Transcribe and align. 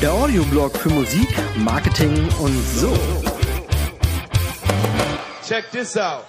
Der 0.00 0.12
Audioblog 0.12 0.76
für 0.76 0.88
Musik, 0.88 1.28
Marketing 1.56 2.28
und 2.40 2.60
so. 2.74 2.92
Check 5.46 5.70
this 5.70 5.96
out. 5.96 6.24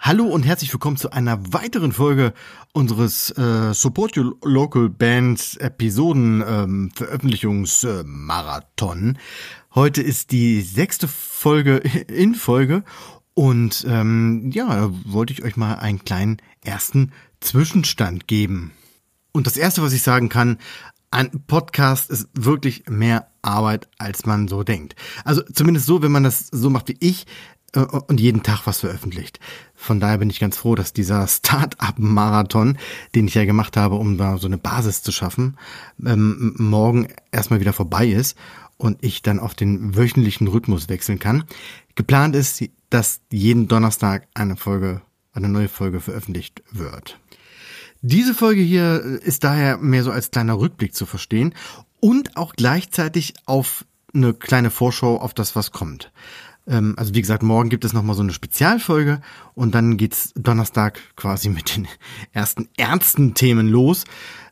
Hallo 0.00 0.26
und 0.26 0.44
herzlich 0.44 0.72
willkommen 0.72 0.96
zu 0.96 1.10
einer 1.10 1.40
weiteren 1.52 1.90
Folge 1.90 2.32
unseres 2.72 3.36
äh, 3.36 3.74
Support 3.74 4.16
Your 4.16 4.36
Local 4.44 4.88
Bands 4.88 5.56
Episoden 5.56 6.44
ähm, 6.46 6.92
Veröffentlichungsmarathon. 6.94 9.18
Heute 9.74 10.02
ist 10.02 10.30
die 10.30 10.62
sechste 10.62 11.08
Folge 11.08 11.78
in 12.08 12.36
Folge 12.36 12.84
und 13.40 13.86
ähm, 13.88 14.50
ja, 14.52 14.90
wollte 15.06 15.32
ich 15.32 15.42
euch 15.42 15.56
mal 15.56 15.76
einen 15.76 16.04
kleinen 16.04 16.42
ersten 16.62 17.12
Zwischenstand 17.40 18.28
geben. 18.28 18.72
Und 19.32 19.46
das 19.46 19.56
erste, 19.56 19.80
was 19.80 19.94
ich 19.94 20.02
sagen 20.02 20.28
kann, 20.28 20.58
ein 21.10 21.30
Podcast 21.46 22.10
ist 22.10 22.28
wirklich 22.34 22.84
mehr 22.90 23.28
Arbeit, 23.40 23.88
als 23.96 24.26
man 24.26 24.46
so 24.46 24.62
denkt. 24.62 24.94
Also 25.24 25.40
zumindest 25.54 25.86
so, 25.86 26.02
wenn 26.02 26.12
man 26.12 26.22
das 26.22 26.48
so 26.48 26.68
macht 26.68 26.88
wie 26.88 26.98
ich 27.00 27.24
äh, 27.72 27.80
und 27.80 28.20
jeden 28.20 28.42
Tag 28.42 28.66
was 28.66 28.80
veröffentlicht. 28.80 29.40
Von 29.74 30.00
daher 30.00 30.18
bin 30.18 30.28
ich 30.28 30.38
ganz 30.38 30.58
froh, 30.58 30.74
dass 30.74 30.92
dieser 30.92 31.26
Start-up-Marathon, 31.26 32.76
den 33.14 33.26
ich 33.26 33.36
ja 33.36 33.46
gemacht 33.46 33.74
habe, 33.78 33.94
um 33.94 34.18
da 34.18 34.36
so 34.36 34.48
eine 34.48 34.58
Basis 34.58 35.02
zu 35.02 35.12
schaffen, 35.12 35.56
ähm, 36.04 36.56
morgen 36.58 37.08
erstmal 37.32 37.60
wieder 37.60 37.72
vorbei 37.72 38.06
ist 38.06 38.36
und 38.76 38.98
ich 39.02 39.22
dann 39.22 39.38
auf 39.38 39.54
den 39.54 39.96
wöchentlichen 39.96 40.46
Rhythmus 40.46 40.90
wechseln 40.90 41.18
kann. 41.18 41.44
Geplant 42.00 42.34
ist, 42.34 42.64
dass 42.88 43.20
jeden 43.30 43.68
Donnerstag 43.68 44.26
eine 44.32 44.56
Folge, 44.56 45.02
eine 45.34 45.50
neue 45.50 45.68
Folge 45.68 46.00
veröffentlicht 46.00 46.62
wird. 46.70 47.20
Diese 48.00 48.32
Folge 48.32 48.62
hier 48.62 49.02
ist 49.22 49.44
daher 49.44 49.76
mehr 49.76 50.02
so 50.02 50.10
als 50.10 50.30
kleiner 50.30 50.58
Rückblick 50.58 50.94
zu 50.94 51.04
verstehen 51.04 51.54
und 52.00 52.38
auch 52.38 52.54
gleichzeitig 52.54 53.34
auf 53.44 53.84
eine 54.14 54.32
kleine 54.32 54.70
Vorschau 54.70 55.18
auf 55.18 55.34
das, 55.34 55.54
was 55.54 55.72
kommt. 55.72 56.10
Ähm, 56.66 56.94
also 56.96 57.14
wie 57.14 57.20
gesagt, 57.20 57.42
morgen 57.42 57.68
gibt 57.68 57.84
es 57.84 57.92
nochmal 57.92 58.16
so 58.16 58.22
eine 58.22 58.32
Spezialfolge 58.32 59.20
und 59.54 59.74
dann 59.74 59.96
geht's 59.96 60.32
Donnerstag 60.34 61.00
quasi 61.16 61.48
mit 61.48 61.76
den 61.76 61.88
ersten 62.32 62.68
ernsten 62.76 63.34
Themen 63.34 63.68
los. 63.68 64.04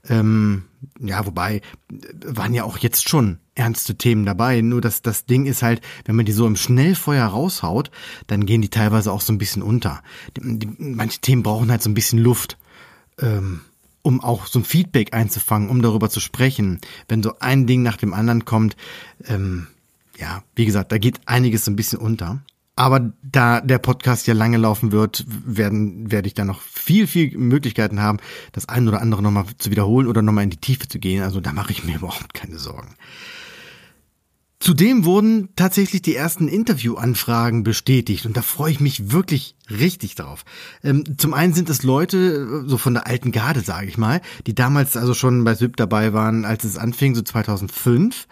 Ähm, 0.09 0.65
ja, 1.01 1.27
wobei 1.27 1.61
waren 2.25 2.55
ja 2.55 2.65
auch 2.65 2.79
jetzt 2.79 3.09
schon 3.09 3.39
ernste 3.55 3.97
Themen 3.97 4.25
dabei. 4.25 4.61
Nur 4.61 4.81
dass 4.81 5.03
das 5.03 5.27
Ding 5.27 5.47
ist 5.47 5.63
halt, 5.63 5.81
wenn 6.05 6.17
man 6.17 6.25
die 6.25 6.33
so 6.33 6.47
im 6.47 6.57
Schnellfeuer 6.57 7.27
raushaut, 7.27 7.91
dann 8.27 8.47
gehen 8.47 8.63
die 8.63 8.71
teilweise 8.71 9.13
auch 9.13 9.21
so 9.21 9.33
ein 9.33 9.39
bisschen 9.39 9.63
unter. 9.63 10.03
Die, 10.37 10.59
die, 10.59 10.69
manche 10.79 11.21
Themen 11.21 11.43
brauchen 11.43 11.71
halt 11.71 11.83
so 11.83 11.91
ein 11.91 11.95
bisschen 11.95 12.19
Luft 12.19 12.57
ähm, 13.21 13.63
um 14.03 14.23
auch 14.23 14.47
so 14.47 14.61
ein 14.61 14.65
Feedback 14.65 15.13
einzufangen, 15.13 15.69
um 15.69 15.83
darüber 15.83 16.09
zu 16.09 16.21
sprechen. 16.21 16.81
Wenn 17.09 17.23
so 17.23 17.39
ein 17.41 17.67
Ding 17.67 17.83
nach 17.83 17.97
dem 17.97 18.15
anderen 18.15 18.45
kommt, 18.45 18.77
ähm, 19.27 19.67
ja, 20.19 20.43
wie 20.55 20.67
gesagt, 20.67 20.93
da 20.93 20.99
geht 20.99 21.21
einiges 21.27 21.65
so 21.65 21.71
ein 21.71 21.77
bisschen 21.77 21.99
unter. 21.99 22.43
Aber 22.77 23.13
da 23.23 23.61
der 23.61 23.79
Podcast 23.79 24.29
ja 24.29 24.35
lange 24.35 24.57
laufen 24.57 24.93
wird, 24.93 25.25
werden, 25.27 26.13
werde 26.13 26.29
ich 26.29 26.35
da 26.35 26.45
noch 26.45 26.61
viel, 26.61 27.09
viel 27.09 27.37
Möglichkeiten 27.37 28.01
haben, 28.01 28.19
das 28.53 28.69
ein 28.69 28.87
oder 28.87 29.01
andere 29.01 29.21
nochmal 29.21 29.47
zu 29.59 29.73
wiederholen 29.73 30.07
oder 30.07 30.23
nochmal 30.23 30.45
in 30.45 30.51
die 30.51 30.59
Tiefe 30.59 30.87
zu 30.87 31.01
gehen. 31.01 31.25
Also 31.25 31.41
da 31.41 31.53
mache 31.53 31.73
ich 31.73 31.83
mir 31.83 31.97
überhaupt 31.97 32.35
keine 32.35 32.59
Sorgen. 32.59 32.95
Zudem 34.61 35.05
wurden 35.05 35.51
tatsächlich 35.55 36.03
die 36.03 36.17
ersten 36.17 36.49
Interviewanfragen 36.49 37.63
bestätigt 37.63 38.27
und 38.27 38.37
da 38.37 38.43
freue 38.43 38.73
ich 38.73 38.81
mich 38.81 39.13
wirklich 39.13 39.55
richtig 39.71 40.17
drauf. 40.17 40.45
Ähm, 40.83 41.17
zum 41.17 41.33
einen 41.33 41.55
sind 41.55 41.71
es 41.71 41.85
Leute, 41.85 42.65
so 42.67 42.77
von 42.77 42.95
der 42.95 43.07
alten 43.07 43.31
Garde, 43.31 43.61
sage 43.61 43.87
ich 43.87 43.99
mal, 43.99 44.21
die 44.49 44.57
damals 44.57 44.97
also 44.97 45.15
schon 45.15 45.45
bei 45.45 45.55
SIP 45.55 45.77
dabei 45.77 46.13
waren, 46.13 46.45
als 46.45 46.65
es 46.65 46.77
anfing, 46.77 47.15
so 47.15 47.23
2005. 47.23 48.27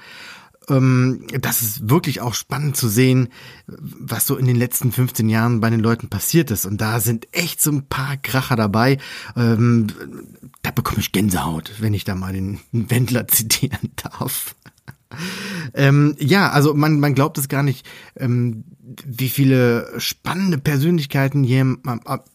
Ähm, 0.69 1.27
das 1.41 1.63
ist 1.63 1.89
wirklich 1.89 2.21
auch 2.21 2.35
spannend 2.35 2.77
zu 2.77 2.89
sehen, 2.89 3.29
was 3.67 4.27
so 4.27 4.37
in 4.37 4.47
den 4.47 4.57
letzten 4.57 4.93
15 4.93 5.29
Jahren 5.29 5.61
bei 5.61 5.71
den 5.71 5.81
Leuten 5.81 6.09
passiert 6.09 6.51
ist. 6.51 6.67
Und 6.67 6.81
da 6.81 7.01
sind 7.01 7.29
echt 7.33 7.61
so 7.61 7.71
ein 7.71 7.87
paar 7.87 8.17
Kracher 8.17 8.57
dabei. 8.57 8.99
Ähm, 9.37 9.87
da 10.63 10.71
bekomme 10.71 11.01
ich 11.01 11.13
Gänsehaut, 11.13 11.75
wenn 11.79 11.95
ich 11.95 12.05
da 12.05 12.15
mal 12.15 12.33
den 12.33 12.61
Wendler 12.73 13.29
zitieren 13.29 13.93
darf. 13.97 14.55
Ähm, 15.75 16.17
ja, 16.19 16.51
also 16.51 16.75
man, 16.75 17.01
man 17.01 17.15
glaubt 17.15 17.39
es 17.39 17.49
gar 17.49 17.63
nicht, 17.63 17.87
ähm, 18.17 18.65
wie 19.05 19.29
viele 19.29 19.93
spannende 19.99 20.59
Persönlichkeiten 20.59 21.43
hier 21.45 21.61
im, 21.61 21.81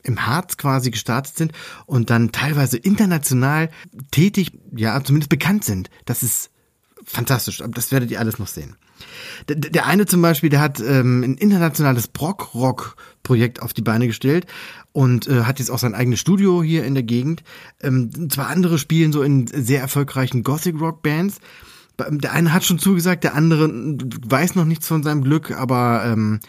im 0.04 0.26
Harz 0.26 0.58
quasi 0.58 0.92
gestartet 0.92 1.38
sind 1.38 1.52
und 1.86 2.10
dann 2.10 2.32
teilweise 2.32 2.78
international 2.78 3.70
tätig, 4.12 4.58
ja, 4.76 5.04
zumindest 5.04 5.30
bekannt 5.30 5.64
sind. 5.64 5.90
Das 6.06 6.24
ist 6.24 6.50
fantastisch. 7.06 7.64
Das 7.70 7.92
werdet 7.92 8.12
ihr 8.12 8.20
alles 8.20 8.40
noch 8.40 8.48
sehen. 8.48 8.76
Der, 9.48 9.56
der 9.56 9.86
eine 9.88 10.06
zum 10.06 10.22
Beispiel, 10.22 10.50
der 10.50 10.62
hat 10.62 10.80
ähm, 10.80 11.24
ein 11.24 11.36
internationales 11.36 12.08
Brock-Rock-Projekt 12.08 13.62
auf 13.62 13.74
die 13.74 13.82
Beine 13.82 14.08
gestellt 14.08 14.46
und 14.92 15.28
äh, 15.28 15.44
hat 15.44 15.60
jetzt 15.60 15.72
auch 15.72 15.80
sein 15.80 15.96
eigenes 15.96 16.20
Studio 16.20 16.62
hier 16.62 16.84
in 16.86 16.94
der 16.94 17.04
Gegend. 17.04 17.44
Ähm, 17.82 18.30
zwar 18.30 18.48
andere 18.48 18.78
spielen 18.78 19.12
so 19.12 19.24
in 19.24 19.48
sehr 19.48 19.82
erfolgreichen 19.82 20.44
Gothic-Rock-Bands, 20.44 21.40
der 22.10 22.32
eine 22.32 22.54
hat 22.54 22.64
schon 22.64 22.80
zugesagt, 22.80 23.24
der 23.24 23.36
andere 23.36 23.70
weiß 23.70 24.56
noch 24.56 24.66
nichts 24.66 24.88
von 24.88 25.04
seinem 25.04 25.24
Glück, 25.24 25.52
aber 25.52 26.04
ähm, 26.06 26.40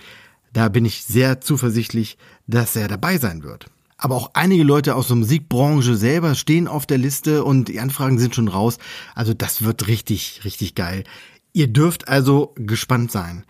da 0.53 0.69
bin 0.69 0.85
ich 0.85 1.05
sehr 1.05 1.41
zuversichtlich, 1.41 2.19
dass 2.47 2.77
er 2.77 2.89
dabei 2.89 3.19
sein 3.19 3.43
wird. 3.43 3.67
Aber 4.03 4.17
auch 4.17 4.33
einige 4.35 4.65
Leute 4.65 4.97
aus 4.97 5.07
der 5.07 5.17
Musikbranche 5.17 5.95
selber 5.95 6.35
stehen 6.35 6.67
auf 6.67 6.87
der 6.87 6.99
Liste 6.99 7.45
und 7.45 7.69
die 7.69 7.79
Anfragen 7.79 8.19
sind 8.19 8.35
schon 8.35 8.49
raus. 8.49 8.79
Also 9.15 9.33
das 9.33 9.63
wird 9.63 9.87
richtig, 9.87 10.41
richtig 10.45 10.75
geil. 10.75 11.05
Ihr 11.53 11.69
dürft 11.69 12.09
also 12.09 12.53
gespannt 12.57 13.13
sein. 13.13 13.45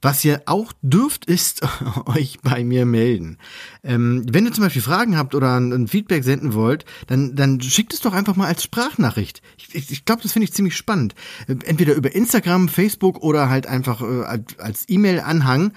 Was 0.00 0.24
ihr 0.24 0.42
auch 0.46 0.72
dürft, 0.82 1.24
ist 1.24 1.62
euch 2.06 2.38
bei 2.44 2.62
mir 2.62 2.86
melden. 2.86 3.38
Ähm, 3.82 4.24
wenn 4.30 4.46
ihr 4.46 4.52
zum 4.52 4.62
Beispiel 4.62 4.82
Fragen 4.82 5.18
habt 5.18 5.34
oder 5.34 5.56
ein, 5.58 5.72
ein, 5.72 5.88
Feedback 5.88 6.22
senden 6.22 6.54
wollt, 6.54 6.84
dann, 7.08 7.34
dann 7.34 7.60
schickt 7.60 7.92
es 7.92 8.00
doch 8.00 8.12
einfach 8.12 8.36
mal 8.36 8.46
als 8.46 8.62
Sprachnachricht. 8.62 9.42
Ich, 9.58 9.74
ich, 9.74 9.90
ich 9.90 10.04
glaube, 10.04 10.22
das 10.22 10.32
finde 10.32 10.44
ich 10.44 10.52
ziemlich 10.52 10.76
spannend. 10.76 11.16
Äh, 11.48 11.56
entweder 11.64 11.94
über 11.94 12.14
Instagram, 12.14 12.68
Facebook 12.68 13.20
oder 13.20 13.48
halt 13.50 13.66
einfach 13.66 14.00
äh, 14.00 14.42
als 14.58 14.84
E-Mail-Anhang. 14.88 15.72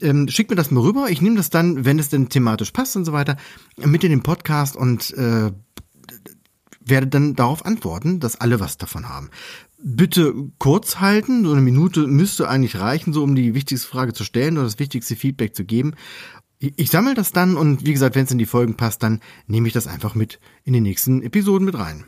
Ähm, 0.00 0.28
schickt 0.28 0.50
mir 0.50 0.56
das 0.56 0.70
mal 0.70 0.80
rüber. 0.80 1.08
Ich 1.10 1.22
nehme 1.22 1.36
das 1.36 1.50
dann, 1.50 1.84
wenn 1.84 1.98
es 1.98 2.08
denn 2.08 2.28
thematisch 2.28 2.70
passt 2.70 2.96
und 2.96 3.04
so 3.04 3.12
weiter, 3.12 3.36
mit 3.76 4.04
in 4.04 4.10
den 4.10 4.22
Podcast 4.22 4.76
und 4.76 5.12
äh, 5.14 5.50
werde 6.80 7.06
dann 7.06 7.34
darauf 7.34 7.66
antworten, 7.66 8.20
dass 8.20 8.40
alle 8.40 8.60
was 8.60 8.78
davon 8.78 9.08
haben 9.08 9.30
bitte 9.78 10.34
kurz 10.58 11.00
halten. 11.00 11.44
So 11.44 11.52
eine 11.52 11.60
Minute 11.60 12.06
müsste 12.06 12.48
eigentlich 12.48 12.78
reichen, 12.78 13.12
so 13.12 13.22
um 13.22 13.34
die 13.34 13.54
wichtigste 13.54 13.88
Frage 13.88 14.12
zu 14.12 14.24
stellen 14.24 14.56
oder 14.56 14.64
das 14.64 14.78
wichtigste 14.78 15.16
Feedback 15.16 15.54
zu 15.54 15.64
geben. 15.64 15.94
Ich, 16.58 16.72
ich 16.76 16.90
sammle 16.90 17.14
das 17.14 17.32
dann 17.32 17.56
und 17.56 17.86
wie 17.86 17.92
gesagt, 17.92 18.16
wenn 18.16 18.24
es 18.24 18.30
in 18.30 18.38
die 18.38 18.46
Folgen 18.46 18.76
passt, 18.76 19.02
dann 19.02 19.20
nehme 19.46 19.68
ich 19.68 19.74
das 19.74 19.86
einfach 19.86 20.14
mit 20.14 20.40
in 20.64 20.72
die 20.72 20.80
nächsten 20.80 21.22
Episoden 21.22 21.64
mit 21.64 21.78
rein. 21.78 22.04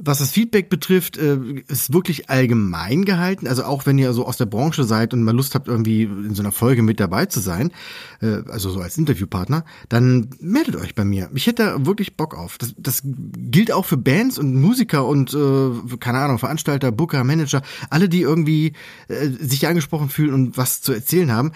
Was 0.00 0.18
das 0.18 0.30
Feedback 0.30 0.70
betrifft, 0.70 1.16
äh, 1.16 1.38
ist 1.66 1.92
wirklich 1.92 2.30
allgemein 2.30 3.04
gehalten. 3.04 3.48
Also 3.48 3.64
auch 3.64 3.84
wenn 3.84 3.98
ihr 3.98 4.12
so 4.12 4.26
aus 4.26 4.36
der 4.36 4.46
Branche 4.46 4.84
seid 4.84 5.12
und 5.12 5.24
mal 5.24 5.34
Lust 5.34 5.56
habt, 5.56 5.66
irgendwie 5.66 6.04
in 6.04 6.36
so 6.36 6.42
einer 6.42 6.52
Folge 6.52 6.82
mit 6.82 7.00
dabei 7.00 7.26
zu 7.26 7.40
sein, 7.40 7.72
äh, 8.20 8.42
also 8.48 8.70
so 8.70 8.80
als 8.80 8.96
Interviewpartner, 8.96 9.64
dann 9.88 10.30
meldet 10.38 10.76
euch 10.76 10.94
bei 10.94 11.04
mir. 11.04 11.28
Ich 11.34 11.48
hätte 11.48 11.64
da 11.64 11.86
wirklich 11.86 12.16
Bock 12.16 12.36
auf. 12.36 12.58
Das, 12.58 12.74
das 12.78 13.02
gilt 13.04 13.72
auch 13.72 13.86
für 13.86 13.96
Bands 13.96 14.38
und 14.38 14.54
Musiker 14.54 15.04
und 15.04 15.34
äh, 15.34 15.96
keine 15.98 16.18
Ahnung, 16.18 16.38
Veranstalter, 16.38 16.92
Booker, 16.92 17.24
Manager, 17.24 17.62
alle, 17.90 18.08
die 18.08 18.22
irgendwie 18.22 18.74
äh, 19.08 19.26
sich 19.26 19.66
angesprochen 19.66 20.10
fühlen 20.10 20.32
und 20.32 20.56
was 20.56 20.80
zu 20.80 20.92
erzählen 20.92 21.32
haben. 21.32 21.50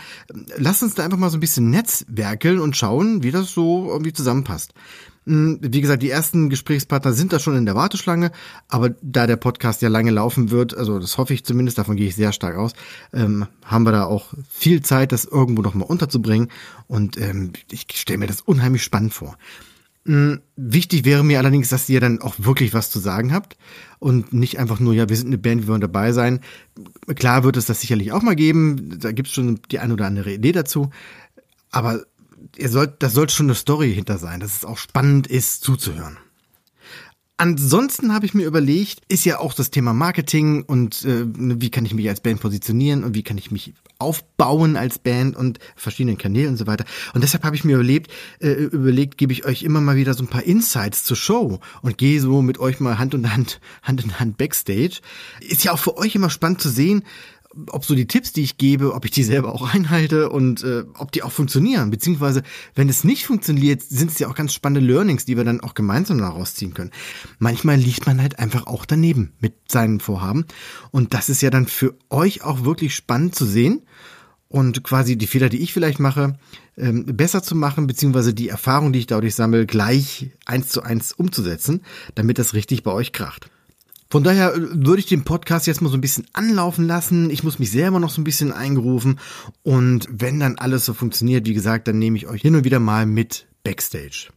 Lasst 0.56 0.82
uns 0.82 0.94
da 0.94 1.04
einfach 1.04 1.16
mal 1.16 1.30
so 1.30 1.36
ein 1.36 1.40
bisschen 1.40 1.70
netzwerkeln 1.70 2.58
und 2.58 2.76
schauen, 2.76 3.22
wie 3.22 3.30
das 3.30 3.52
so 3.52 3.88
irgendwie 3.88 4.12
zusammenpasst. 4.12 4.74
Hm, 5.26 5.58
wie 5.62 5.80
gesagt, 5.80 6.02
die 6.02 6.10
ersten 6.10 6.50
Gesprächspartner 6.50 7.12
sind 7.12 7.32
da 7.32 7.38
schon 7.38 7.56
in 7.56 7.64
der 7.64 7.76
Warteschlange, 7.76 8.32
aber 8.68 8.90
da 9.02 9.26
der 9.26 9.36
Podcast 9.36 9.80
ja 9.80 9.88
lange 9.88 10.10
laufen 10.10 10.50
wird, 10.50 10.76
also 10.76 10.98
das 10.98 11.16
hoffe 11.16 11.32
ich 11.32 11.44
zumindest, 11.44 11.78
davon 11.78 11.96
gehe 11.96 12.08
ich 12.08 12.16
sehr 12.16 12.32
stark 12.32 12.56
aus, 12.56 12.72
ähm, 13.12 13.46
haben 13.64 13.84
wir 13.84 13.92
da 13.92 14.04
auch 14.04 14.34
viel 14.50 14.82
Zeit, 14.82 15.12
das 15.12 15.24
irgendwo 15.24 15.62
nochmal 15.62 15.88
unterzubringen 15.88 16.48
und 16.88 17.16
ähm, 17.18 17.52
ich 17.70 17.86
stelle 17.94 18.18
mir 18.18 18.26
das 18.26 18.40
unheimlich 18.40 18.82
spannend 18.82 19.14
vor. 19.14 19.36
Ähm, 20.04 20.40
wichtig 20.56 21.04
wäre 21.04 21.22
mir 21.22 21.38
allerdings, 21.38 21.68
dass 21.68 21.88
ihr 21.88 22.00
dann 22.00 22.20
auch 22.20 22.34
wirklich 22.38 22.74
was 22.74 22.90
zu 22.90 22.98
sagen 22.98 23.32
habt 23.32 23.56
und 24.00 24.32
nicht 24.32 24.58
einfach 24.58 24.80
nur, 24.80 24.94
ja, 24.94 25.08
wir 25.08 25.16
sind 25.16 25.28
eine 25.28 25.38
Band, 25.38 25.62
wir 25.62 25.68
wollen 25.68 25.80
dabei 25.80 26.10
sein. 26.10 26.40
Klar 27.14 27.44
wird 27.44 27.56
es 27.56 27.66
das 27.66 27.80
sicherlich 27.80 28.10
auch 28.10 28.22
mal 28.22 28.34
geben, 28.34 28.98
da 28.98 29.12
gibt 29.12 29.28
es 29.28 29.34
schon 29.34 29.60
die 29.70 29.78
ein 29.78 29.92
oder 29.92 30.06
andere 30.06 30.32
Idee 30.32 30.50
dazu, 30.50 30.90
aber 31.70 32.02
ihr 32.56 32.68
sollt, 32.68 33.02
das 33.02 33.12
sollte 33.12 33.34
schon 33.34 33.46
eine 33.46 33.54
Story 33.54 33.92
hinter 33.94 34.18
sein, 34.18 34.40
dass 34.40 34.56
es 34.56 34.64
auch 34.64 34.78
spannend 34.78 35.26
ist 35.26 35.62
zuzuhören. 35.62 36.18
Ansonsten 37.42 38.14
habe 38.14 38.24
ich 38.24 38.34
mir 38.34 38.46
überlegt, 38.46 39.00
ist 39.08 39.24
ja 39.24 39.40
auch 39.40 39.52
das 39.52 39.70
Thema 39.70 39.92
Marketing 39.92 40.62
und 40.62 41.04
äh, 41.04 41.24
wie 41.26 41.70
kann 41.70 41.84
ich 41.84 41.92
mich 41.92 42.08
als 42.08 42.20
Band 42.20 42.40
positionieren 42.40 43.02
und 43.02 43.16
wie 43.16 43.24
kann 43.24 43.36
ich 43.36 43.50
mich 43.50 43.74
aufbauen 43.98 44.76
als 44.76 45.00
Band 45.00 45.34
und 45.34 45.58
verschiedenen 45.74 46.18
Kanälen 46.18 46.50
und 46.50 46.56
so 46.56 46.68
weiter. 46.68 46.84
Und 47.14 47.24
deshalb 47.24 47.42
habe 47.42 47.56
ich 47.56 47.64
mir 47.64 47.74
überlegt, 47.74 48.12
äh, 48.38 48.50
überlegt, 48.50 49.18
gebe 49.18 49.32
ich 49.32 49.44
euch 49.44 49.64
immer 49.64 49.80
mal 49.80 49.96
wieder 49.96 50.14
so 50.14 50.22
ein 50.22 50.28
paar 50.28 50.44
Insights 50.44 51.02
zur 51.02 51.16
Show 51.16 51.58
und 51.80 51.98
gehe 51.98 52.20
so 52.20 52.42
mit 52.42 52.58
euch 52.58 52.78
mal 52.78 52.98
Hand 52.98 53.14
in 53.14 53.34
Hand, 53.34 53.60
Hand 53.82 54.04
in 54.04 54.20
Hand 54.20 54.36
backstage. 54.36 55.00
Ist 55.40 55.64
ja 55.64 55.72
auch 55.72 55.80
für 55.80 55.96
euch 55.96 56.14
immer 56.14 56.30
spannend 56.30 56.60
zu 56.60 56.68
sehen, 56.68 57.02
ob 57.70 57.84
so 57.84 57.94
die 57.94 58.06
Tipps, 58.06 58.32
die 58.32 58.42
ich 58.42 58.58
gebe, 58.58 58.94
ob 58.94 59.04
ich 59.04 59.10
die 59.10 59.22
selber 59.22 59.54
auch 59.54 59.74
einhalte 59.74 60.30
und 60.30 60.62
äh, 60.62 60.84
ob 60.98 61.12
die 61.12 61.22
auch 61.22 61.32
funktionieren. 61.32 61.90
Beziehungsweise, 61.90 62.42
wenn 62.74 62.88
es 62.88 63.04
nicht 63.04 63.26
funktioniert, 63.26 63.82
sind 63.82 64.10
es 64.10 64.18
ja 64.18 64.28
auch 64.28 64.34
ganz 64.34 64.54
spannende 64.54 64.86
Learnings, 64.86 65.24
die 65.24 65.36
wir 65.36 65.44
dann 65.44 65.60
auch 65.60 65.74
gemeinsam 65.74 66.18
daraus 66.18 66.54
ziehen 66.54 66.74
können. 66.74 66.90
Manchmal 67.38 67.76
liegt 67.76 68.06
man 68.06 68.20
halt 68.20 68.38
einfach 68.38 68.66
auch 68.66 68.86
daneben 68.86 69.32
mit 69.40 69.54
seinen 69.68 70.00
Vorhaben. 70.00 70.46
Und 70.90 71.14
das 71.14 71.28
ist 71.28 71.42
ja 71.42 71.50
dann 71.50 71.66
für 71.66 71.94
euch 72.10 72.42
auch 72.42 72.64
wirklich 72.64 72.94
spannend 72.94 73.34
zu 73.34 73.44
sehen 73.44 73.82
und 74.48 74.84
quasi 74.84 75.16
die 75.16 75.26
Fehler, 75.26 75.48
die 75.48 75.62
ich 75.62 75.72
vielleicht 75.72 75.98
mache, 75.98 76.38
ähm, 76.76 77.06
besser 77.06 77.42
zu 77.42 77.54
machen, 77.54 77.86
beziehungsweise 77.86 78.34
die 78.34 78.48
Erfahrung, 78.48 78.92
die 78.92 79.00
ich 79.00 79.06
dadurch 79.06 79.34
sammle, 79.34 79.66
gleich 79.66 80.30
eins 80.44 80.68
zu 80.68 80.82
eins 80.82 81.12
umzusetzen, 81.12 81.82
damit 82.14 82.38
das 82.38 82.54
richtig 82.54 82.82
bei 82.82 82.92
euch 82.92 83.12
kracht. 83.12 83.50
Von 84.12 84.24
daher 84.24 84.54
äh, 84.54 84.60
würde 84.60 84.98
ich 84.98 85.06
den 85.06 85.24
Podcast 85.24 85.66
jetzt 85.66 85.80
mal 85.80 85.88
so 85.88 85.96
ein 85.96 86.02
bisschen 86.02 86.26
anlaufen 86.34 86.86
lassen. 86.86 87.30
Ich 87.30 87.44
muss 87.44 87.58
mich 87.58 87.70
selber 87.70 87.98
noch 87.98 88.10
so 88.10 88.20
ein 88.20 88.24
bisschen 88.24 88.52
eingerufen. 88.52 89.18
Und 89.62 90.06
wenn 90.10 90.38
dann 90.38 90.58
alles 90.58 90.84
so 90.84 90.92
funktioniert, 90.92 91.46
wie 91.46 91.54
gesagt, 91.54 91.88
dann 91.88 91.98
nehme 91.98 92.18
ich 92.18 92.26
euch 92.26 92.42
hin 92.42 92.54
und 92.54 92.64
wieder 92.64 92.78
mal 92.78 93.06
mit 93.06 93.46
Backstage. 93.64 94.28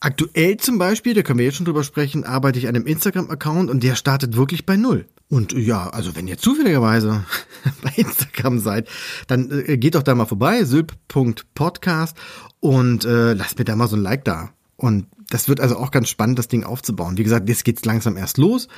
Aktuell 0.00 0.56
zum 0.56 0.78
Beispiel, 0.78 1.12
da 1.12 1.20
können 1.20 1.38
wir 1.38 1.44
jetzt 1.44 1.56
schon 1.56 1.66
drüber 1.66 1.84
sprechen, 1.84 2.24
arbeite 2.24 2.58
ich 2.58 2.66
an 2.66 2.74
einem 2.74 2.86
Instagram-Account 2.86 3.68
und 3.68 3.82
der 3.82 3.94
startet 3.94 4.36
wirklich 4.36 4.64
bei 4.64 4.78
Null. 4.78 5.04
Und 5.28 5.52
ja, 5.52 5.90
also 5.90 6.16
wenn 6.16 6.26
ihr 6.26 6.38
zufälligerweise 6.38 7.26
bei 7.82 7.92
Instagram 7.96 8.58
seid, 8.58 8.88
dann 9.26 9.50
äh, 9.50 9.76
geht 9.76 9.96
doch 9.96 10.02
da 10.02 10.14
mal 10.14 10.24
vorbei, 10.24 10.64
sylp.podcast 10.64 12.16
und 12.60 13.04
äh, 13.04 13.34
lasst 13.34 13.58
mir 13.58 13.66
da 13.66 13.76
mal 13.76 13.88
so 13.88 13.96
ein 13.96 14.02
Like 14.02 14.24
da. 14.24 14.48
Und 14.76 15.08
das 15.32 15.48
wird 15.48 15.60
also 15.60 15.76
auch 15.76 15.90
ganz 15.90 16.08
spannend, 16.08 16.38
das 16.38 16.48
Ding 16.48 16.64
aufzubauen. 16.64 17.16
Wie 17.16 17.22
gesagt, 17.22 17.48
jetzt 17.48 17.64
geht's 17.64 17.84
langsam 17.84 18.16
erst 18.16 18.38
los 18.38 18.68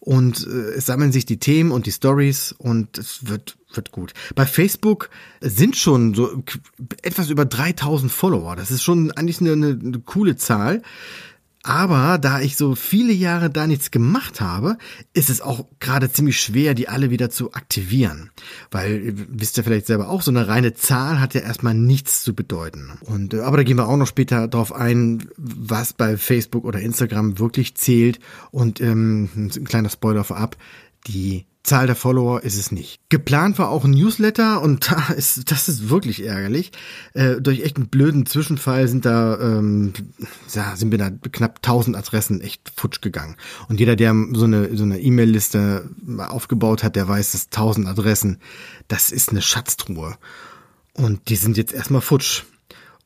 und 0.00 0.46
äh, 0.46 0.50
es 0.76 0.86
sammeln 0.86 1.12
sich 1.12 1.26
die 1.26 1.38
Themen 1.38 1.70
und 1.70 1.86
die 1.86 1.92
Stories 1.92 2.54
und 2.56 2.98
es 2.98 3.26
wird 3.28 3.56
wird 3.74 3.92
gut. 3.92 4.14
Bei 4.34 4.46
Facebook 4.46 5.10
sind 5.42 5.76
schon 5.76 6.14
so 6.14 6.42
etwas 7.02 7.28
über 7.28 7.44
3000 7.44 8.10
Follower. 8.10 8.56
Das 8.56 8.70
ist 8.70 8.82
schon 8.82 9.10
eigentlich 9.12 9.42
eine, 9.42 9.52
eine 9.52 10.00
coole 10.00 10.36
Zahl. 10.36 10.82
Aber 11.64 12.18
da 12.18 12.40
ich 12.40 12.56
so 12.56 12.74
viele 12.74 13.12
Jahre 13.12 13.50
da 13.50 13.66
nichts 13.66 13.90
gemacht 13.90 14.40
habe, 14.40 14.78
ist 15.12 15.28
es 15.28 15.40
auch 15.40 15.66
gerade 15.80 16.10
ziemlich 16.10 16.40
schwer, 16.40 16.74
die 16.74 16.88
alle 16.88 17.10
wieder 17.10 17.30
zu 17.30 17.52
aktivieren. 17.52 18.30
Weil, 18.70 19.14
wisst 19.28 19.58
ihr 19.58 19.64
vielleicht 19.64 19.86
selber 19.86 20.08
auch, 20.08 20.22
so 20.22 20.30
eine 20.30 20.46
reine 20.46 20.74
Zahl 20.74 21.20
hat 21.20 21.34
ja 21.34 21.40
erstmal 21.40 21.74
nichts 21.74 22.22
zu 22.22 22.34
bedeuten. 22.34 22.92
Und, 23.00 23.34
äh, 23.34 23.40
aber 23.40 23.56
da 23.56 23.62
gehen 23.64 23.76
wir 23.76 23.88
auch 23.88 23.96
noch 23.96 24.06
später 24.06 24.46
drauf 24.46 24.72
ein, 24.72 25.28
was 25.36 25.92
bei 25.92 26.16
Facebook 26.16 26.64
oder 26.64 26.80
Instagram 26.80 27.38
wirklich 27.38 27.74
zählt. 27.74 28.20
Und 28.52 28.80
ähm, 28.80 29.28
ein 29.34 29.64
kleiner 29.64 29.90
Spoiler 29.90 30.24
vorab, 30.24 30.56
die 31.06 31.46
Zahl 31.68 31.86
der 31.86 31.96
Follower 31.96 32.42
ist 32.42 32.56
es 32.56 32.72
nicht. 32.72 32.98
Geplant 33.10 33.58
war 33.58 33.68
auch 33.68 33.84
ein 33.84 33.90
Newsletter 33.90 34.62
und 34.62 34.90
da 34.90 35.12
ist, 35.12 35.50
das 35.50 35.68
ist 35.68 35.90
wirklich 35.90 36.24
ärgerlich. 36.24 36.72
Äh, 37.12 37.40
durch 37.40 37.60
echt 37.60 37.76
einen 37.76 37.88
blöden 37.88 38.26
Zwischenfall 38.26 38.88
sind 38.88 39.04
da, 39.04 39.38
ähm, 39.38 39.92
ja, 40.52 40.74
sind 40.76 40.88
mir 40.88 40.98
da 40.98 41.10
knapp 41.10 41.58
1000 41.58 41.96
Adressen 41.96 42.40
echt 42.40 42.72
futsch 42.74 43.00
gegangen. 43.02 43.36
Und 43.68 43.80
jeder, 43.80 43.96
der 43.96 44.14
so 44.32 44.44
eine, 44.44 44.76
so 44.76 44.84
eine 44.84 44.98
E-Mail-Liste 44.98 45.90
aufgebaut 46.18 46.82
hat, 46.82 46.96
der 46.96 47.06
weiß, 47.06 47.32
dass 47.32 47.46
1000 47.46 47.86
Adressen, 47.86 48.38
das 48.88 49.10
ist 49.10 49.30
eine 49.30 49.42
Schatztruhe. 49.42 50.16
Und 50.94 51.28
die 51.28 51.36
sind 51.36 51.56
jetzt 51.56 51.72
erstmal 51.72 52.00
futsch. 52.00 52.44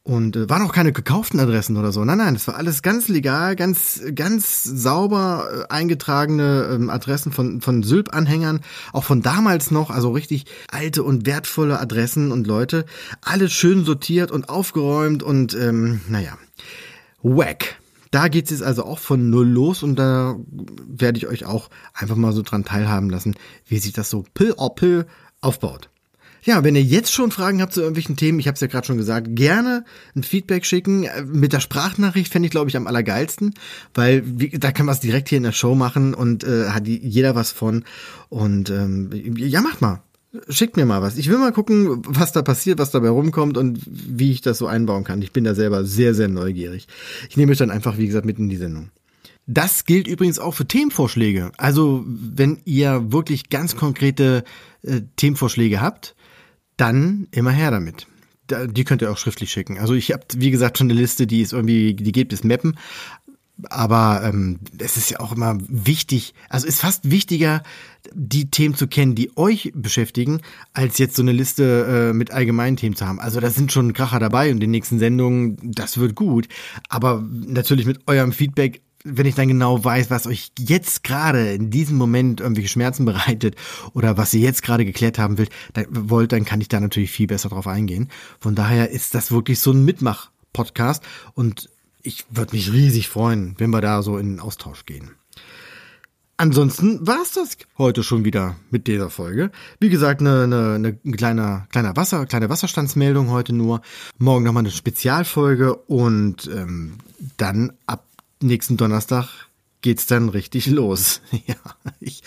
Und 0.04 0.34
äh, 0.34 0.50
waren 0.50 0.62
auch 0.62 0.72
keine 0.72 0.93
gekauften 0.93 1.38
Adressen 1.38 1.76
oder 1.76 1.93
so. 1.93 2.04
Nein, 2.04 2.19
nein, 2.19 2.34
das 2.34 2.49
war 2.49 2.56
alles 2.56 2.82
ganz 2.82 3.06
legal, 3.06 3.54
ganz, 3.54 4.02
ganz 4.16 4.64
sauber 4.64 5.49
äh, 5.52 5.72
eingetragene 5.72 6.70
ähm, 6.72 6.90
Adressen 6.90 7.31
von, 7.31 7.60
von 7.60 7.84
Sylp-Anhängern, 7.84 8.62
auch 8.93 9.04
von 9.04 9.22
damals 9.22 9.70
noch, 9.70 9.90
also 9.90 10.10
richtig 10.10 10.46
alte 10.69 11.04
und 11.04 11.25
wertvolle 11.25 11.78
Adressen 11.78 12.32
und 12.32 12.49
Leute. 12.49 12.84
Alles 13.20 13.52
schön 13.52 13.84
sortiert 13.84 14.32
und 14.32 14.49
aufgeräumt 14.49 15.22
und 15.22 15.54
ähm, 15.54 16.00
naja. 16.08 16.37
Wack. 17.22 17.76
Da 18.10 18.26
geht's 18.28 18.50
jetzt 18.50 18.62
also 18.62 18.84
auch 18.84 18.98
von 18.98 19.31
null 19.31 19.48
los 19.48 19.84
und 19.84 19.96
da 19.96 20.37
werde 20.87 21.16
ich 21.16 21.28
euch 21.28 21.46
auch 21.46 21.70
einfach 21.94 22.16
mal 22.16 22.32
so 22.32 22.43
dran 22.43 22.64
teilhaben 22.64 23.08
lassen, 23.08 23.37
wie 23.66 23.78
sich 23.78 23.93
das 23.93 24.10
so 24.10 24.25
peu 24.34 24.52
à 24.58 24.69
peu 24.75 25.05
aufbaut. 25.40 25.91
Ja, 26.44 26.64
wenn 26.64 26.74
ihr 26.74 26.82
jetzt 26.82 27.12
schon 27.12 27.30
Fragen 27.30 27.62
habt 27.62 27.72
zu 27.72 27.80
irgendwelchen 27.80 28.16
Themen, 28.16 28.40
ich 28.40 28.48
habe 28.48 28.56
es 28.56 28.60
ja 28.60 28.66
gerade 28.66 28.86
schon 28.86 28.96
gesagt, 28.96 29.28
gerne 29.30 29.84
ein 30.16 30.24
Feedback 30.24 30.66
schicken. 30.66 31.06
Mit 31.26 31.52
der 31.52 31.60
Sprachnachricht 31.60 32.32
fände 32.32 32.46
ich, 32.46 32.50
glaube 32.50 32.68
ich, 32.68 32.76
am 32.76 32.88
allergeilsten, 32.88 33.54
weil 33.94 34.22
wie, 34.24 34.50
da 34.50 34.72
kann 34.72 34.86
man 34.86 34.94
es 34.94 35.00
direkt 35.00 35.28
hier 35.28 35.38
in 35.38 35.44
der 35.44 35.52
Show 35.52 35.76
machen 35.76 36.14
und 36.14 36.42
äh, 36.42 36.70
hat 36.70 36.88
jeder 36.88 37.36
was 37.36 37.52
von. 37.52 37.84
Und 38.28 38.70
ähm, 38.70 39.10
ja, 39.36 39.60
macht 39.60 39.80
mal. 39.80 40.02
Schickt 40.48 40.76
mir 40.76 40.86
mal 40.86 41.02
was. 41.02 41.16
Ich 41.16 41.28
will 41.28 41.38
mal 41.38 41.52
gucken, 41.52 42.02
was 42.08 42.32
da 42.32 42.42
passiert, 42.42 42.78
was 42.78 42.90
dabei 42.90 43.10
rumkommt 43.10 43.56
und 43.56 43.78
wie 43.86 44.32
ich 44.32 44.40
das 44.40 44.58
so 44.58 44.66
einbauen 44.66 45.04
kann. 45.04 45.22
Ich 45.22 45.32
bin 45.32 45.44
da 45.44 45.54
selber 45.54 45.84
sehr, 45.84 46.14
sehr 46.14 46.28
neugierig. 46.28 46.88
Ich 47.28 47.36
nehme 47.36 47.52
euch 47.52 47.58
dann 47.58 47.70
einfach, 47.70 47.98
wie 47.98 48.06
gesagt, 48.06 48.26
mit 48.26 48.38
in 48.38 48.48
die 48.48 48.56
Sendung. 48.56 48.90
Das 49.46 49.84
gilt 49.84 50.08
übrigens 50.08 50.38
auch 50.38 50.54
für 50.54 50.66
Themenvorschläge. 50.66 51.52
Also, 51.58 52.04
wenn 52.06 52.60
ihr 52.64 53.12
wirklich 53.12 53.50
ganz 53.50 53.76
konkrete 53.76 54.44
äh, 54.82 55.02
Themenvorschläge 55.16 55.80
habt, 55.80 56.16
dann 56.82 57.29
immer 57.31 57.52
her 57.52 57.70
damit. 57.70 58.08
Die 58.50 58.84
könnt 58.84 59.02
ihr 59.02 59.11
auch 59.11 59.17
schriftlich 59.17 59.52
schicken. 59.52 59.79
Also 59.79 59.94
ich 59.94 60.11
habe, 60.11 60.25
wie 60.37 60.50
gesagt, 60.50 60.76
schon 60.76 60.90
eine 60.90 61.00
Liste, 61.00 61.29
die 61.29 61.40
ist 61.40 61.52
irgendwie, 61.52 61.94
die 61.94 62.12
geht 62.12 62.29
bis 62.29 62.43
Mappen. 62.43 62.76
Aber 63.70 64.23
ähm, 64.25 64.58
es 64.79 64.96
ist 64.96 65.11
ja 65.11 65.20
auch 65.20 65.31
immer 65.31 65.56
wichtig, 65.69 66.34
also 66.49 66.67
ist 66.67 66.81
fast 66.81 67.08
wichtiger, 67.08 67.62
die 68.12 68.50
Themen 68.50 68.75
zu 68.75 68.88
kennen, 68.88 69.14
die 69.14 69.31
euch 69.37 69.70
beschäftigen, 69.75 70.40
als 70.73 70.99
jetzt 70.99 71.14
so 71.14 71.23
eine 71.23 71.31
Liste 71.31 72.11
äh, 72.11 72.12
mit 72.12 72.32
allgemeinen 72.32 72.76
Themen 72.76 72.96
zu 72.96 73.06
haben. 73.06 73.20
Also 73.20 73.38
da 73.38 73.50
sind 73.50 73.70
schon 73.70 73.93
Kracher 73.93 74.19
dabei 74.19 74.50
und 74.50 74.58
die 74.58 74.67
nächsten 74.67 74.99
Sendungen, 74.99 75.58
das 75.62 75.99
wird 75.99 76.17
gut. 76.17 76.49
Aber 76.88 77.25
natürlich 77.31 77.87
mit 77.87 78.00
eurem 78.08 78.32
Feedback 78.32 78.82
wenn 79.04 79.26
ich 79.26 79.34
dann 79.34 79.49
genau 79.49 79.84
weiß, 79.84 80.10
was 80.10 80.26
euch 80.26 80.52
jetzt 80.58 81.02
gerade 81.02 81.52
in 81.52 81.70
diesem 81.70 81.96
Moment 81.96 82.40
irgendwelche 82.40 82.69
Schmerzen 82.69 83.04
bereitet 83.04 83.56
oder 83.94 84.16
was 84.16 84.34
ihr 84.34 84.40
jetzt 84.40 84.62
gerade 84.62 84.84
geklärt 84.84 85.19
haben 85.19 85.38
wollt, 85.38 85.50
dann, 85.72 85.87
wollt, 85.90 86.32
dann 86.32 86.44
kann 86.44 86.60
ich 86.60 86.69
da 86.69 86.81
natürlich 86.81 87.10
viel 87.10 87.26
besser 87.26 87.49
drauf 87.49 87.66
eingehen. 87.66 88.08
Von 88.40 88.54
daher 88.54 88.90
ist 88.90 89.14
das 89.14 89.32
wirklich 89.32 89.60
so 89.60 89.72
ein 89.72 89.84
Mitmach-Podcast 89.84 91.03
und 91.34 91.69
ich 92.03 92.24
würde 92.31 92.56
mich 92.56 92.72
riesig 92.72 93.08
freuen, 93.08 93.55
wenn 93.58 93.70
wir 93.70 93.81
da 93.81 94.03
so 94.03 94.19
in 94.19 94.32
den 94.32 94.41
Austausch 94.41 94.86
gehen. 94.86 95.12
Ansonsten 96.36 97.06
war 97.06 97.22
es 97.22 97.32
das 97.32 97.56
heute 97.79 98.03
schon 98.03 98.24
wieder 98.24 98.56
mit 98.70 98.88
dieser 98.88 99.10
Folge. 99.10 99.53
Wie 99.79 99.91
gesagt, 99.91 100.20
eine, 100.20 100.43
eine, 100.43 100.74
eine 100.74 100.94
kleine, 101.12 101.67
kleine, 101.70 101.94
Wasser, 101.94 102.26
kleine 102.26 102.48
Wasserstandsmeldung 102.48 103.31
heute 103.31 103.53
nur. 103.53 103.81
Morgen 104.19 104.44
nochmal 104.44 104.62
eine 104.62 104.72
Spezialfolge 104.72 105.76
und 105.76 106.50
ähm, 106.53 106.94
dann 107.36 107.74
ab 107.86 108.05
nächsten 108.43 108.77
Donnerstag 108.77 109.29
geht's 109.82 110.06
dann 110.06 110.29
richtig 110.31 110.67
los. 110.67 111.20
ja, 111.46 111.56
ich, 112.01 112.22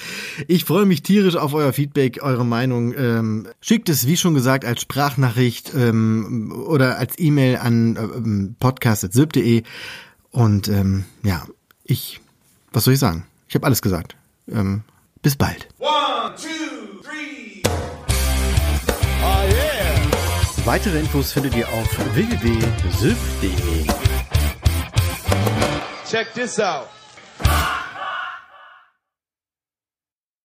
ich 0.48 0.66
freue 0.66 0.86
mich 0.86 1.02
tierisch 1.02 1.38
auf 1.38 1.54
euer 1.54 1.74
Feedback, 1.74 2.22
eure 2.22 2.46
Meinung. 2.46 2.94
Ähm, 2.96 3.48
schickt 3.62 3.90
es, 3.90 4.06
wie 4.06 4.18
schon 4.18 4.36
gesagt, 4.36 4.66
als 4.66 4.82
Sprachnachricht 4.82 5.74
ähm, 5.74 6.54
oder 6.68 6.98
als 7.00 7.18
E-Mail 7.18 7.58
an 7.58 7.96
ähm, 7.96 8.56
podcast.sib.de. 8.60 9.64
Und 10.30 10.68
ähm, 10.68 11.06
ja, 11.24 11.46
ich, 11.84 12.20
was 12.72 12.84
soll 12.84 12.94
ich 12.94 13.00
sagen? 13.00 13.26
Ich 13.48 13.56
habe 13.56 13.66
alles 13.66 13.82
gesagt. 13.82 14.16
Ähm, 14.52 14.84
bis 15.22 15.36
bald. 15.36 15.70
One, 15.80 16.36
two, 16.36 17.02
three. 17.02 17.64
Oh 19.22 19.44
yeah. 19.50 20.66
Weitere 20.66 21.00
Infos 21.00 21.32
findet 21.32 21.56
ihr 21.56 21.70
auf 21.70 22.16
www.sib.de. 22.16 23.86
Check 26.06 26.34
this 26.36 26.60
out. 26.60 26.90